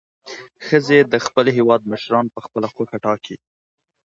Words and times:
ښځې 0.65 0.99
د 1.11 1.13
خپل 1.25 1.45
هیواد 1.57 1.81
مشران 1.91 2.25
په 2.33 2.39
خپله 2.45 2.67
خوښه 2.73 2.97
ټاکي. 3.05 3.35